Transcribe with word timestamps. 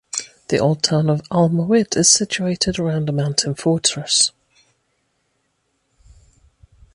The 0.47 0.57
old 0.57 0.81
town 0.81 1.11
of 1.11 1.21
Al-Mahwit 1.29 1.95
is 1.95 2.09
situated 2.09 2.79
around 2.79 3.07
a 3.07 3.11
mountain 3.11 3.53
fortress. 3.53 4.31